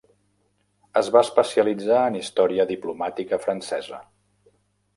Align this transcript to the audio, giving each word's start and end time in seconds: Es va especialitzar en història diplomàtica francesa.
Es 1.01 1.09
va 1.15 1.21
especialitzar 1.25 1.99
en 2.13 2.17
història 2.21 2.67
diplomàtica 2.73 3.41
francesa. 3.47 4.01